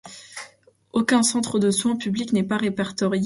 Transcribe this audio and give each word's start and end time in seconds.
Aucun 0.93 1.21
centre 1.21 1.59
de 1.59 1.69
soin 1.69 1.95
public 1.95 2.33
n'est 2.33 2.41
répertorié 2.49 2.89
sur 2.89 3.05
Entrelacs. 3.05 3.19